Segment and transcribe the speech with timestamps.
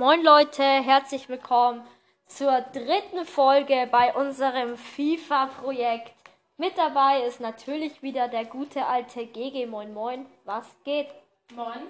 [0.00, 1.86] Moin Leute, herzlich willkommen
[2.24, 6.14] zur dritten Folge bei unserem FIFA-Projekt.
[6.56, 10.24] Mit dabei ist natürlich wieder der gute alte GG Moin Moin.
[10.44, 11.08] Was geht?
[11.54, 11.86] Moin.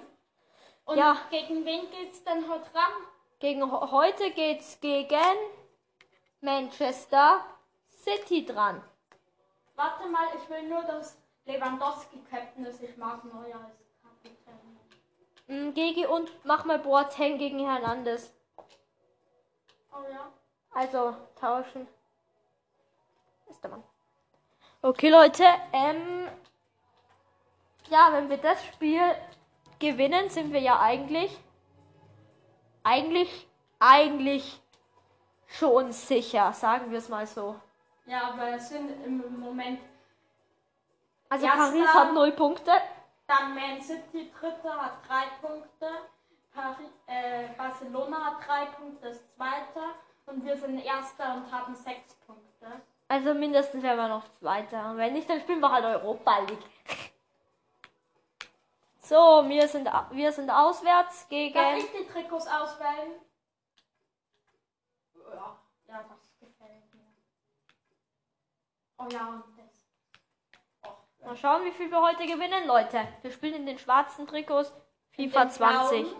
[0.83, 1.21] Und Ja.
[1.29, 2.91] gegen wen geht's denn heute ran?
[3.39, 5.37] Gegen heute geht's gegen
[6.41, 7.45] Manchester
[7.87, 8.83] City dran.
[9.77, 12.83] Warte mal, ich will nur, dass Lewandowski Captain ist.
[12.83, 13.80] Ich mag Neuer als.
[15.47, 18.33] Mm, GG und mach mal Boateng gegen Hernandez.
[19.91, 20.31] Oh ja.
[20.73, 21.87] Also tauschen.
[23.49, 23.83] Ist der Mann.
[24.81, 25.43] Okay, Leute.
[25.73, 26.27] Ähm,
[27.89, 29.01] ja, wenn wir das Spiel
[29.79, 31.37] gewinnen, sind wir ja eigentlich,
[32.83, 33.47] eigentlich,
[33.79, 34.61] eigentlich
[35.47, 37.59] schon sicher, sagen wir es mal so.
[38.05, 39.79] Ja, aber es sind im Moment
[41.29, 41.47] Also.
[41.47, 42.71] Paris hat null Punkte.
[43.31, 45.87] Dann Man City Dritter hat drei Punkte.
[46.53, 49.95] Paris, äh, Barcelona hat drei Punkte, ist Zweiter.
[50.25, 52.81] Und wir sind Erster und haben sechs Punkte.
[53.07, 54.91] Also mindestens wären wir noch Zweiter.
[54.91, 56.59] Und wenn nicht, dann spielen wir halt Europa League.
[59.03, 61.53] So, wir sind, wir sind auswärts gegen.
[61.53, 63.19] Darf ich die Trikots auswählen?
[65.15, 67.11] Ja, ja, das gefällt mir.
[68.97, 69.43] Oh ja, und
[71.23, 73.07] Mal schauen, wie viel wir heute gewinnen, Leute.
[73.21, 74.73] Wir spielen in den schwarzen Trikots
[75.11, 76.01] FIFA den 20.
[76.03, 76.15] blauen.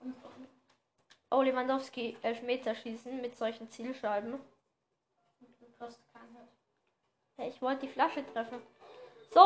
[0.00, 0.48] Und, und,
[1.30, 4.40] Oh, Lewandowski, Elfmeterschießen mit solchen Zielscheiben.
[7.38, 8.62] ich wollte die Flasche treffen.
[9.30, 9.40] So.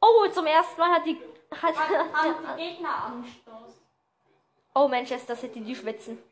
[0.00, 1.20] Oh, zum ersten Mal hat die.
[1.50, 3.82] Hat, Hat, die Gegner Anstoß.
[4.74, 6.22] oh, Manchester City, die schwitzen.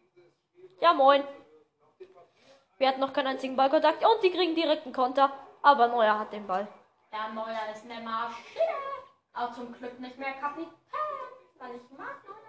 [0.80, 1.24] Ja, moin.
[2.78, 5.32] Wir hatten noch keinen einzigen Ballkontakt und die kriegen direkt einen Konter.
[5.62, 6.68] Aber Neuer hat den Ball.
[7.16, 8.76] Der Neuer ist eine Maschine.
[9.32, 10.70] Auch zum Glück nicht mehr Kapitän.
[11.58, 12.46] Weil ich mag Kapitän.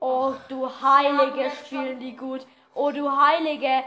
[0.00, 2.46] Oh, du Heilige, spielen die gut.
[2.74, 3.84] Oh, du Heilige.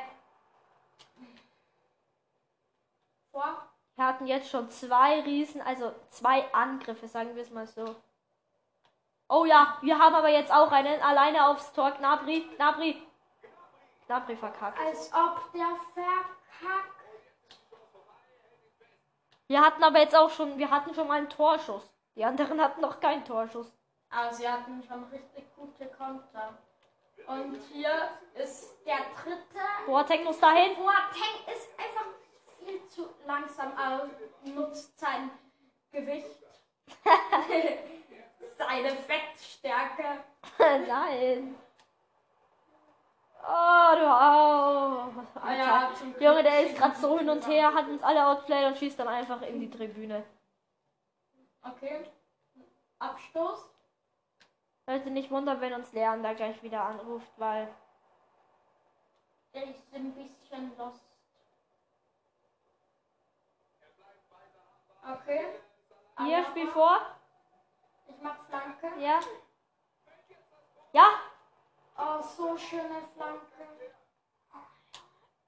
[3.32, 3.70] Vor.
[3.96, 7.96] Wir hatten jetzt schon zwei Riesen, also zwei Angriffe, sagen wir es mal so.
[9.30, 11.92] Oh ja, wir haben aber jetzt auch einen alleine aufs Tor.
[11.92, 13.02] Gnabry, Gnabry.
[14.06, 14.80] Gnabry verkackt.
[14.80, 16.97] Als ob der verkackt.
[19.48, 21.84] Wir hatten aber jetzt auch schon, wir hatten schon mal einen Torschuss.
[22.16, 23.72] Die anderen hatten noch keinen Torschuss.
[24.10, 26.58] Aber sie hatten schon richtig gute Konter.
[27.28, 27.92] Und hier
[28.36, 29.60] ist der dritte.
[29.86, 30.76] Boateng muss dahin.
[30.76, 32.06] Boateng ist einfach
[32.60, 34.10] viel zu langsam, aber
[34.44, 35.30] nutzt sein
[35.92, 36.44] Gewicht.
[38.58, 40.24] Seine Fettstärke.
[40.88, 41.56] Nein.
[43.50, 45.10] Oh, du au.
[45.42, 47.54] Ah ja, zum Glück Junge, der ist gerade so hin und wieder.
[47.54, 50.26] her, hat uns alle outplayed und schießt dann einfach in die Tribüne.
[51.62, 52.06] Okay.
[53.00, 53.70] Abstoß.
[54.86, 57.74] Leute, nicht wundern, wenn uns Leon da gleich wieder anruft, weil
[59.54, 61.04] Der ist ein bisschen lost.
[65.10, 65.46] Okay.
[66.20, 67.00] hier, spiel vor.
[68.08, 68.92] Ich mach Flanke.
[69.00, 69.20] Ja.
[70.92, 71.10] Ja.
[71.98, 73.42] Oh, so schöne Flanke.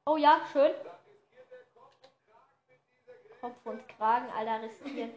[0.05, 0.71] Oh ja, schön.
[3.39, 5.13] Kopf und Kragen, Alter, riskieren.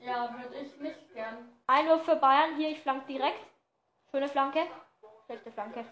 [0.00, 1.60] Ja, würde ich nicht gern.
[1.66, 2.56] Einwurf für Bayern.
[2.56, 3.46] Hier, ich flank direkt.
[4.10, 4.66] Schöne Flanke.
[5.26, 5.86] Schlechte Flanke.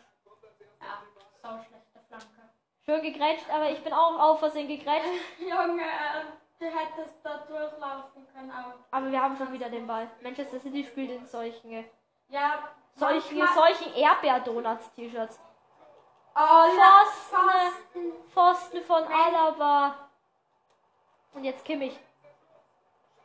[0.80, 1.02] Ja,
[1.40, 2.50] so schlechte Flanke.
[2.84, 5.06] Schön gegrätscht, aber ich bin auch auf Versehen gegrätscht.
[5.38, 5.84] Junge,
[6.58, 8.74] du hättest da durchlaufen können, aber.
[8.90, 10.10] Aber wir haben schon wieder den Ball.
[10.22, 11.84] Manchester City spielt in solchen,
[12.28, 15.40] Ja, solchen, solchen Erdbeer-Donuts-T-Shirts.
[16.36, 16.64] Oh,
[17.28, 18.12] Pfosten.
[18.30, 19.96] Pfosten von Alaba.
[21.32, 21.98] Und jetzt Kimmich.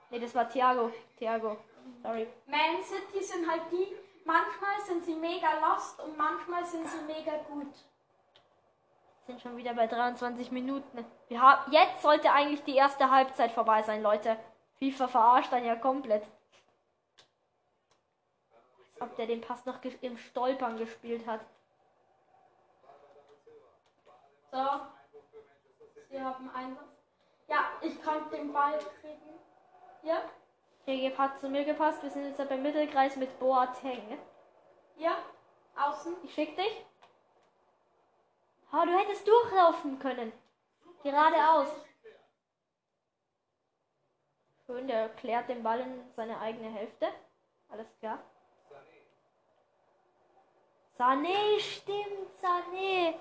[0.10, 0.92] Nee, das war Thiago.
[1.18, 1.58] Thiago.
[2.02, 2.28] Sorry.
[2.48, 7.38] Man City sind halt die, manchmal sind sie mega lost und manchmal sind sie mega
[7.50, 7.74] gut.
[9.28, 11.06] Sind schon wieder bei 23 Minuten.
[11.28, 14.38] Wir haben, jetzt sollte eigentlich die erste Halbzeit vorbei sein, Leute.
[14.80, 16.24] FIFA verarscht dann ja komplett.
[19.00, 21.42] Ob der den Pass noch im Stolpern gespielt hat.
[24.52, 24.64] So.
[26.10, 26.86] Sie haben Einwurf.
[27.48, 29.40] Ja, ich kann den Ball kriegen.
[30.02, 30.22] Hier,
[30.86, 32.02] GG hat zu mir gepasst.
[32.04, 34.18] Wir sind jetzt beim Mittelkreis mit Boateng.
[34.96, 35.16] hier,
[35.76, 36.16] außen.
[36.24, 36.86] Ich schick dich.
[38.72, 40.32] Oh, du hättest durchlaufen können.
[41.04, 41.70] Geradeaus.
[44.66, 47.08] Schön, der klärt den Ball in seine eigene Hälfte.
[47.70, 48.20] Alles klar.
[50.98, 53.16] Sané, stimmt, Sané.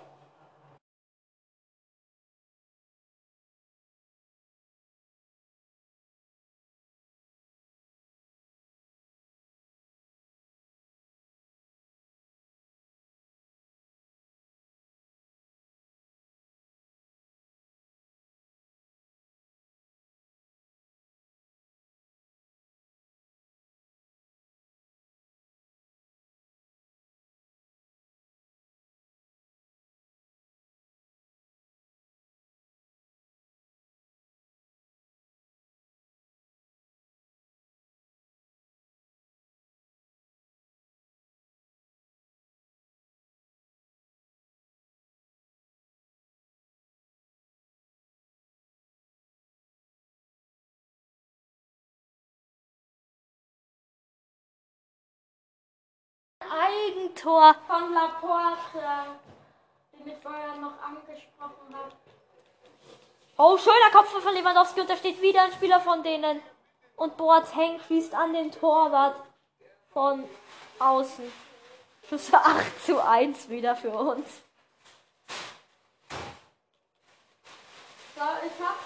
[56.55, 57.55] Eigentor.
[57.67, 59.17] Von Laporte,
[59.93, 61.93] den ich vorher noch angesprochen habe.
[63.37, 66.41] Oh, schöner Kopf von Lewandowski und da steht wieder ein Spieler von denen.
[66.97, 69.17] Und Boateng schießt an den Torwart
[69.93, 70.25] von
[70.79, 71.33] außen.
[72.09, 74.27] Schüsse 8 zu 1 wieder für uns.
[78.15, 78.77] So, ich hab,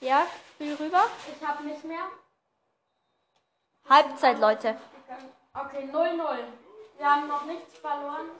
[0.00, 1.04] Ja, spiel rüber.
[1.32, 2.06] ich hab nicht mehr.
[3.88, 4.76] Halbzeit, Leute.
[5.54, 6.38] Okay, 0-0.
[6.96, 8.30] Wir haben noch nichts verloren.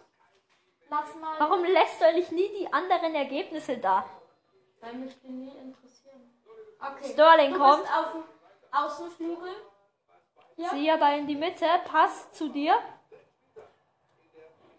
[0.91, 4.05] Lass mal, Warum lässt du eigentlich nie die anderen Ergebnisse da?
[4.85, 6.31] weil mich die nie interessieren.
[6.79, 7.13] Okay.
[7.13, 7.83] Sterling du kommt.
[7.83, 8.25] Bist auf dem
[8.71, 9.53] Außenflügel.
[10.57, 10.69] Ja.
[10.69, 11.67] Sieh aber in die Mitte.
[11.87, 12.79] Pass zu dir.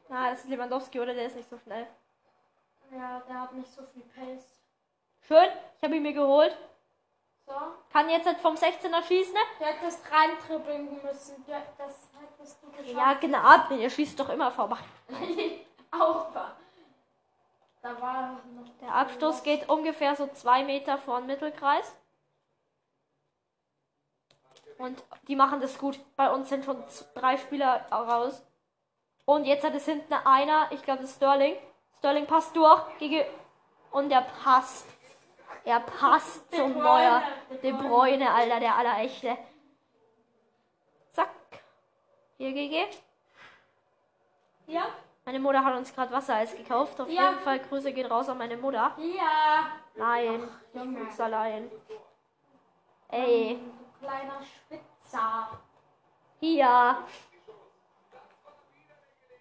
[0.08, 1.14] Na, das ist Lewandowski, oder?
[1.14, 1.88] Der ist nicht so schnell.
[2.92, 4.62] Ja, der hat nicht so viel Pace.
[5.22, 5.50] Schön.
[5.78, 6.56] Ich habe ihn mir geholt.
[7.46, 7.54] So.
[7.92, 9.34] Kann jetzt halt vom 16er schießen.
[9.34, 9.40] ne?
[9.60, 11.46] Du hättest reintribbeln müssen.
[11.48, 12.90] Ja, das hättest du geschafft.
[12.90, 13.80] Ja, genau.
[13.82, 14.78] Er schießt doch immer vorbei.
[15.92, 16.58] Auch wahr.
[17.82, 21.96] Da war noch Der Abstoß geht ungefähr so zwei Meter vor den Mittelkreis.
[24.80, 26.00] Und die machen das gut.
[26.16, 26.84] Bei uns sind schon
[27.14, 28.44] drei Spieler raus.
[29.26, 31.56] Und jetzt hat es hinten einer, ich glaube das ist Sterling.
[31.98, 32.82] Sterling passt durch.
[32.98, 33.24] Gegen
[33.92, 34.88] und er passt.
[35.66, 37.22] Er passt De zum Bruyne, Neuer.
[37.50, 38.32] De De Bruyne.
[38.32, 39.38] Alter, der allerechte.
[41.12, 41.30] Zack.
[42.38, 42.86] Hier, GG.
[44.68, 44.86] Ja?
[45.26, 47.00] Meine Mutter hat uns gerade Wassereis gekauft.
[47.02, 47.30] Auf Ja.
[47.30, 48.96] jeden Fall Grüße gehen raus an meine Mutter.
[48.98, 49.68] Ja.
[49.96, 51.00] Nein, Junge.
[51.02, 51.72] nix allein.
[53.10, 53.58] Ey,
[54.00, 55.50] Du kleiner Spitzer.
[56.40, 56.98] hier.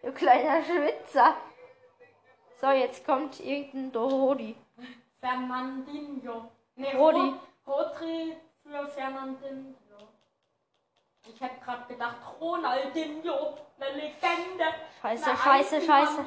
[0.03, 1.37] Du kleiner Schwitzer.
[2.61, 4.57] So, jetzt kommt irgendein Dorodi.
[5.25, 6.51] Fernandinho.
[6.77, 7.33] Nee, Rodi.
[7.67, 9.75] Ro- Rodri für Fernandinho.
[11.27, 14.65] Ich hätte gerade gedacht, Ronaldinho, eine Legende.
[15.01, 16.21] Scheiße, Eine scheiße, scheiße.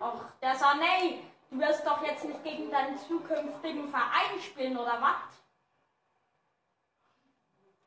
[0.00, 1.18] Och, der Sané,
[1.50, 5.40] du wirst doch jetzt nicht gegen deinen zukünftigen Verein spielen, oder was?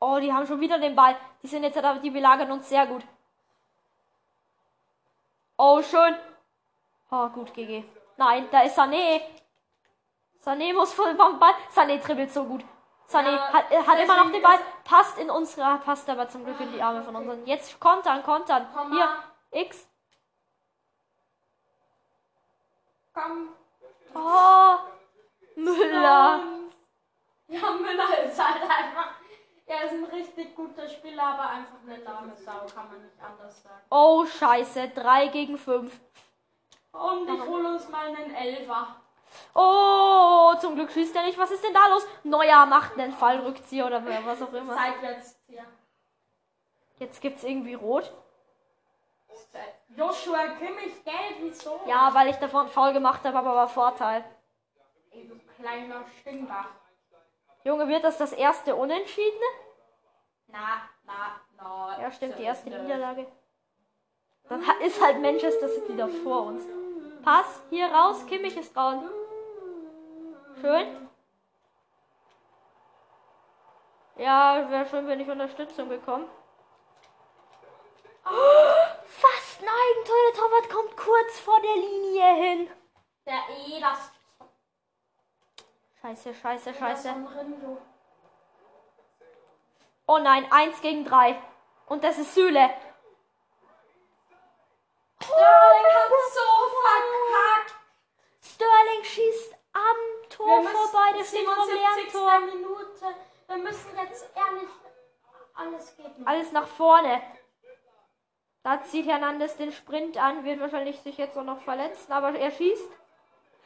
[0.02, 1.16] Oh, die haben schon wieder den Ball.
[1.42, 3.04] Die sind jetzt, aber die belagern uns sehr gut.
[5.58, 6.16] Oh, schön.
[7.10, 7.86] Oh, gut, GG.
[8.18, 9.22] Nein, da ist Sané.
[10.44, 11.54] Sané muss voll vom Ball.
[11.74, 12.66] Sané dribbelt so gut.
[13.08, 14.60] Sané Ja, hat, hat immer noch den Ball.
[14.84, 17.46] Passt in unsere, passt aber zum Glück in die Arme von unseren.
[17.46, 18.68] Jetzt kontern, kontern.
[18.74, 19.10] Komm Hier.
[19.52, 19.88] X.
[23.14, 23.50] Komm.
[24.16, 24.76] Oh,
[25.56, 26.40] Müller.
[27.48, 29.12] Ja, Müller ist halt einfach.
[29.66, 33.64] Er ist ein richtig guter Spieler, aber einfach eine lahme Sau, kann man nicht anders
[33.64, 33.82] sagen.
[33.90, 34.90] Oh, scheiße.
[34.90, 36.00] 3 gegen 5.
[36.92, 39.03] Und ich hole uns mal einen Elfer.
[39.56, 41.38] Oh, zum Glück schießt er nicht.
[41.38, 42.06] Was ist denn da los?
[42.24, 44.74] Neuer macht einen Fallrückzieher oder was auch immer.
[44.74, 45.66] Seitwärts hier.
[47.00, 48.12] Jetzt gibt's irgendwie rot.
[49.96, 51.80] Joshua Kimmich, gelb, wieso?
[51.86, 54.24] Ja, weil ich davon faul gemacht habe, aber war Vorteil.
[55.12, 56.66] Ey, du kleiner Stinker.
[57.64, 59.46] Junge, wird das das erste Unentschiedene?
[60.48, 62.02] Na, na, na.
[62.02, 62.70] Ja, stimmt, die erste.
[62.70, 63.28] Niederlage.
[64.50, 66.64] Dann ist halt Manchester City da vor uns.
[67.24, 69.04] Pass, hier raus, Kimmich ist raus.
[70.64, 71.10] Schön.
[74.16, 76.30] Ja, wäre schön, wenn ich Unterstützung bekomme.
[78.24, 82.70] Fast ein Eigentor, der Torwart kommt kurz vor der Linie hin.
[83.26, 84.10] Der eh das.
[86.00, 87.14] Scheiße, scheiße, scheiße.
[90.08, 91.42] Oh nein, eins gegen drei.
[91.88, 92.70] Und das ist Süle.
[95.22, 96.48] Sterling hat so
[96.84, 97.83] verkackt.
[101.14, 102.12] Wir müssen vorbei, der steht vom leeren 77.
[102.12, 102.40] Tor.
[102.40, 103.16] Minute.
[103.48, 104.70] Wir müssen jetzt ehrlich
[105.54, 106.28] alles geben.
[106.28, 107.22] Alles nach vorne.
[108.64, 112.50] Da zieht Hernandez den Sprint an, wird wahrscheinlich sich jetzt auch noch verletzen, aber er
[112.50, 112.90] schießt.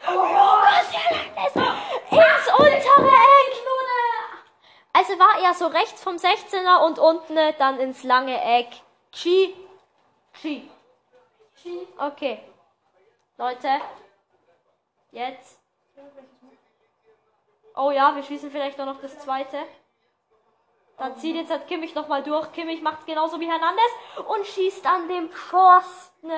[0.08, 3.64] Oh, Lukas Hernandez ins untere Eck.
[4.94, 8.70] Also war er so rechts vom 16er und unten dann ins lange Eck.
[9.12, 9.56] Chi.
[10.34, 10.70] Chi.
[11.62, 11.88] Chi.
[12.00, 12.42] Okay.
[13.38, 13.80] Leute.
[15.12, 15.60] Jetzt.
[17.78, 19.58] Oh ja, wir schießen vielleicht auch noch das zweite.
[20.98, 22.52] Dann zieht jetzt hat Kimmich nochmal durch.
[22.52, 23.92] Kimmich macht genauso wie Hernandez
[24.28, 26.32] und schießt an dem Pfosten.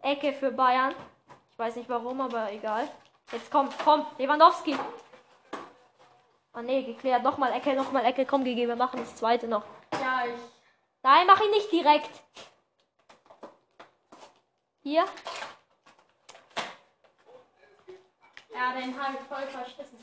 [0.00, 0.94] Ecke für Bayern.
[1.50, 2.88] Ich weiß nicht warum, aber egal.
[3.30, 4.76] Jetzt kommt, komm, Lewandowski.
[6.54, 7.22] Ah nee, geklärt.
[7.22, 8.24] Nochmal Ecke, nochmal Ecke.
[8.24, 9.64] Komm, GG, wir machen das zweite noch.
[9.92, 10.40] Ja, ich.
[11.02, 12.10] Nein, mach ihn nicht direkt.
[14.82, 15.04] Hier.
[18.54, 19.98] Ja, den habe ich voll verschissen.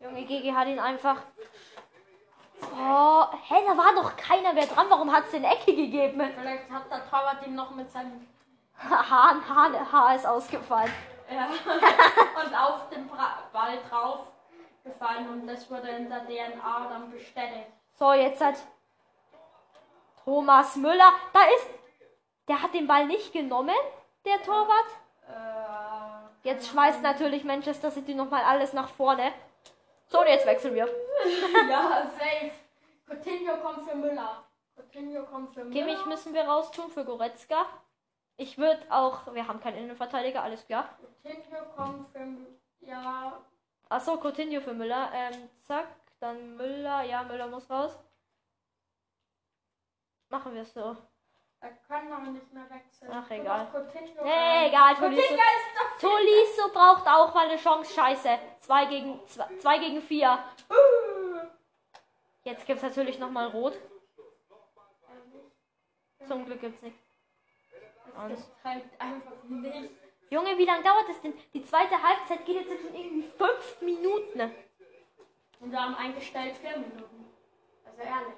[0.00, 1.16] Junge, GG hat ihn einfach.
[2.62, 4.86] Oh, hä, da war doch keiner mehr dran.
[4.88, 6.20] Warum hat es den Ecke gegeben?
[6.38, 8.26] Vielleicht hat der Torwart ihn noch mit seinem
[8.78, 10.92] Hahn, Hahn, Haar ist ausgefallen.
[11.30, 11.46] ja,
[12.44, 14.20] und auf den Ball drauf
[14.82, 17.68] gefallen und das wurde in der DNA dann bestätigt.
[17.94, 18.56] So, jetzt hat
[20.24, 21.12] Thomas Müller.
[21.32, 21.68] Da ist.
[22.46, 23.74] Der hat den Ball nicht genommen,
[24.26, 24.86] der Torwart.
[26.44, 29.32] Jetzt schmeißt natürlich Manchester City nochmal alles nach vorne.
[30.06, 30.86] So, und jetzt wechseln wir.
[31.70, 32.52] ja, safe.
[33.06, 34.44] Coutinho kommt für Müller.
[34.76, 35.74] Coutinho kommt für Müller.
[35.74, 37.64] Kimmich müssen wir raustun für Goretzka.
[38.36, 39.32] Ich würde auch.
[39.34, 40.90] Wir haben keinen Innenverteidiger, alles klar.
[41.22, 42.26] Coutinho kommt für
[42.86, 43.40] ja,
[43.88, 45.10] Achso, Coutinho für Müller.
[45.14, 45.86] Ähm, zack.
[46.20, 47.02] Dann Müller.
[47.04, 47.98] Ja, Müller muss raus.
[50.28, 50.96] Machen wir es so.
[51.60, 53.10] er kann noch nicht mehr wechseln.
[53.12, 53.66] Ach, egal.
[53.72, 54.68] Coutinho Nee, rein.
[54.68, 55.73] egal, Coutinho ist
[56.04, 57.94] Tolisso braucht auch mal eine Chance.
[57.94, 58.38] Scheiße.
[58.60, 60.38] Zwei gegen, zwei, zwei gegen vier.
[60.68, 61.38] Uh.
[62.42, 63.78] Jetzt gibt es natürlich nochmal Rot.
[66.26, 66.96] Zum Glück gibt's nicht.
[68.14, 69.90] Das ist halt einfach nicht.
[70.30, 71.34] Junge, wie lange dauert das denn?
[71.52, 74.52] Die zweite Halbzeit geht jetzt schon irgendwie fünf Minuten.
[75.60, 77.28] Und wir haben eingestellt vier Minuten.
[77.86, 78.34] Also ehrlich.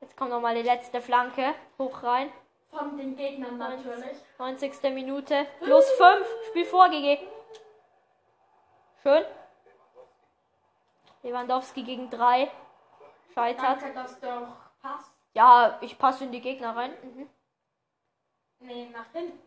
[0.00, 1.54] Jetzt kommt nochmal die letzte Flanke.
[1.78, 2.32] Hoch rein.
[2.76, 4.16] Von den Gegnern natürlich.
[4.38, 4.82] 90.
[4.92, 5.46] Minute.
[5.60, 6.26] Plus 5.
[6.48, 7.18] Spiel vor, GG.
[9.02, 9.24] Schön.
[11.22, 12.50] Lewandowski gegen 3.
[13.32, 13.82] Scheitert.
[13.82, 15.12] Danke, dass du auch passt.
[15.34, 16.92] Ja, ich passe in die Gegner rein.
[17.02, 17.30] Mhm.
[18.60, 19.38] Nee, nach hinten.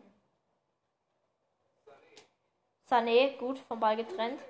[2.88, 4.40] Sané, gut, vom Ball getrennt.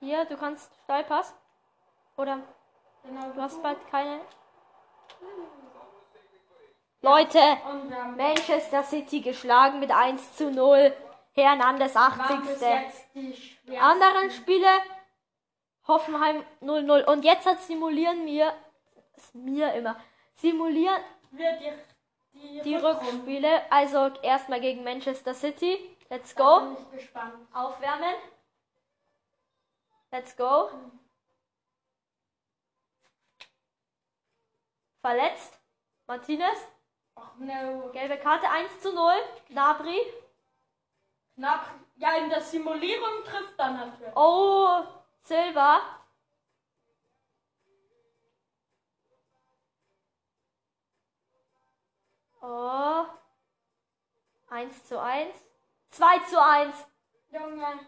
[0.00, 1.34] Hier, du kannst Steilpass.
[2.16, 2.40] Oder
[3.02, 3.30] Genau.
[3.32, 4.20] du hast bald keine.
[7.02, 7.38] Leute,
[8.16, 10.94] Manchester City geschlagen mit 1 zu 0.
[11.32, 12.68] Hernandez waren bis 80.
[12.68, 13.82] jetzt die schwersten.
[13.82, 14.68] Anderen Spiele
[15.86, 17.04] Hoffenheim 0-0.
[17.04, 18.52] Und jetzt hat simulieren mir,
[19.16, 19.96] ist mir immer,
[20.34, 22.76] simulieren wir die, die, die.
[22.76, 23.70] Rückspiele.
[23.70, 25.78] Also erstmal gegen Manchester City.
[26.10, 26.76] Let's go.
[27.52, 28.14] Aufwärmen.
[30.10, 30.70] Let's go.
[35.00, 35.58] Verletzt.
[36.06, 36.58] Martinez.
[37.14, 37.90] Ach no.
[37.92, 39.12] Gelbe Karte 1 zu 0.
[39.48, 40.00] Gnabry.
[41.34, 41.66] Knapp.
[41.96, 44.16] Ja, in der Simulierung trifft er natürlich.
[44.16, 44.82] Oh,
[45.22, 45.80] Silva.
[52.42, 53.04] Oh.
[54.48, 55.34] 1 zu 1.
[55.90, 56.74] 2 zu 1.
[57.30, 57.80] Junge,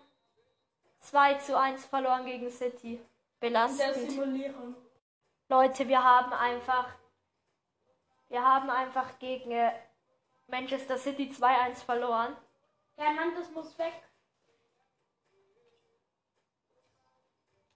[1.00, 2.94] 2 zu 1 verloren gegen City.
[2.94, 4.10] in der Belastend.
[4.10, 4.76] Simulierung.
[5.48, 6.88] Leute, wir haben einfach.
[8.32, 9.72] Wir haben einfach gegen äh,
[10.46, 12.34] Manchester City 2-1 verloren.
[12.96, 13.92] Hernandez muss weg.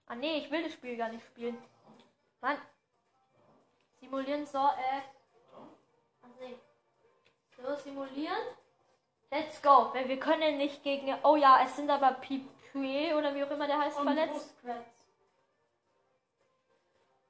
[0.07, 1.59] Ah nee, ich will das Spiel gar nicht spielen.
[2.41, 2.57] Mann.
[3.99, 5.01] Simulieren so, äh.
[6.23, 6.55] Ach nee.
[7.55, 8.41] So, simulieren.
[9.29, 9.93] Let's go.
[9.93, 11.13] Weil wir können nicht gegen.
[11.21, 14.59] Oh ja, es sind aber Pipué oder wie auch immer der heißt Und verletzt.
[14.63, 14.96] Busquets.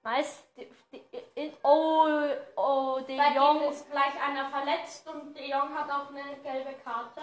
[0.08, 0.48] Nice.
[0.56, 0.70] Die,
[1.36, 2.08] die, oh,
[2.56, 3.70] oh, De Bei Jong.
[3.70, 7.22] ist gleich einer verletzt und De Jong hat auch eine gelbe Karte.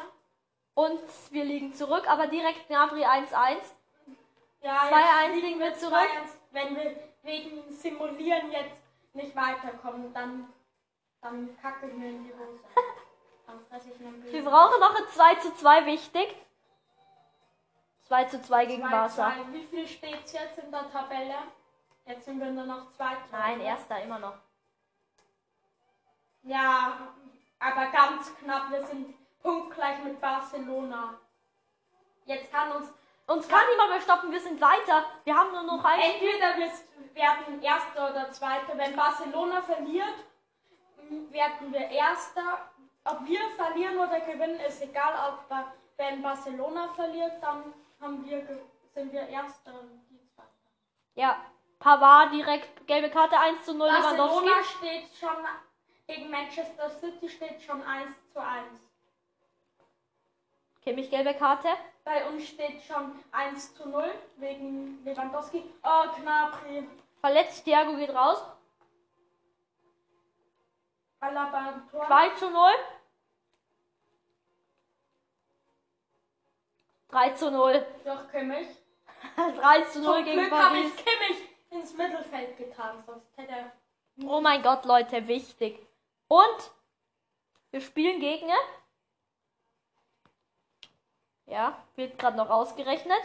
[0.75, 1.01] Und
[1.31, 3.57] wir liegen zurück, aber direkt Gnabry 1-1.
[4.61, 5.95] Ja, 2-1 jetzt liegen wir zurück.
[5.95, 5.99] 2-1.
[6.51, 8.83] Wenn wir wegen Simulieren jetzt
[9.15, 10.53] nicht weiterkommen, dann,
[11.23, 12.65] dann kacke ich mir in die Hose.
[13.47, 16.37] dann fresse ich Wir brauchen noch ein 2 zu 2, wichtig.
[18.09, 18.91] 2 zu 2 gegen 2-2.
[18.91, 19.37] Barca.
[19.53, 21.37] Wie viel steht es jetzt in der Tabelle?
[22.07, 23.17] Jetzt sind wir nur noch zwei.
[23.33, 24.35] Nein, erster immer noch.
[26.43, 27.15] Ja,
[27.59, 28.71] aber ganz knapp.
[28.71, 31.19] Wir sind punktgleich mit Barcelona.
[32.27, 32.93] Jetzt kann uns
[33.27, 35.07] Uns kann niemand mehr stoppen, wir sind weiter.
[35.25, 35.99] Wir haben nur noch ein.
[35.99, 36.71] entweder wir
[37.15, 38.77] werden Erster oder Zweiter.
[38.77, 40.19] Wenn Barcelona verliert,
[41.31, 42.71] werden wir Erster.
[43.05, 45.15] Ob wir verlieren oder gewinnen, ist egal.
[45.15, 48.47] Aber wenn Barcelona verliert, dann haben wir,
[48.93, 50.49] sind wir Erster und die Zweiter.
[51.15, 51.37] Ja,
[51.79, 54.47] Pavard direkt gelbe Karte 1 zu 0 Lewandowski.
[54.47, 55.45] Barcelona steht schon
[56.07, 58.67] gegen Manchester City steht schon 1 zu 1.
[60.83, 61.69] Kimmich gelbe Karte.
[62.05, 64.05] Bei uns steht schon 1 zu 0
[64.37, 65.63] wegen Lewandowski.
[65.83, 66.87] Oh, Knapri.
[67.21, 68.43] Verletzt, Thiago geht raus.
[71.21, 72.07] Alaba am Tor.
[72.07, 72.71] 2 zu 0.
[77.09, 77.87] 3 zu 0.
[78.05, 78.69] Durch Kimmich.
[79.37, 80.93] 3 zu 0 Zum gegen Glück Paris.
[80.95, 83.73] ich Kimmich ins Mittelfeld getan, sonst hätte er.
[84.27, 85.79] Oh mein Gott, Leute, wichtig.
[86.29, 86.71] Und
[87.71, 88.49] wir spielen gegen.
[91.47, 93.21] Ja, wird gerade noch ausgerechnet.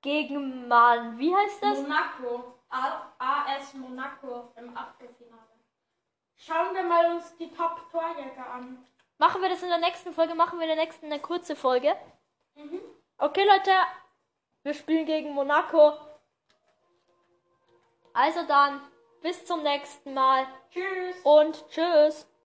[0.00, 1.82] Gegen Mann, wie heißt das?
[1.82, 2.54] Monaco.
[2.70, 5.42] AS Monaco im Achtelfinale.
[6.36, 8.86] Schauen wir mal uns die Top-Torjäger an.
[9.18, 11.96] Machen wir das in der nächsten Folge, machen wir in der nächsten eine kurze Folge.
[12.54, 12.80] Mhm.
[13.16, 13.72] Okay, Leute,
[14.68, 15.94] wir spielen gegen Monaco.
[18.12, 18.82] Also dann,
[19.22, 20.46] bis zum nächsten Mal.
[20.70, 21.16] Tschüss.
[21.22, 22.28] Und tschüss.